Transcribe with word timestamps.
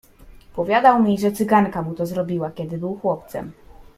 "Powiadał 0.55 1.03
mi, 1.03 1.17
że 1.19 1.31
cyganka 1.31 1.81
mu 1.81 1.93
to 1.95 2.05
zrobiła, 2.05 2.51
kiedy 2.51 2.77
był 2.77 2.95
chłopcem." 2.95 3.51